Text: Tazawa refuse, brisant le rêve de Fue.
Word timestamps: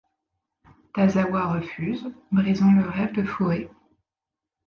Tazawa 0.95 1.53
refuse, 1.55 2.07
brisant 2.31 2.71
le 2.71 2.89
rêve 2.89 3.13
de 3.13 3.21
Fue. 3.23 3.69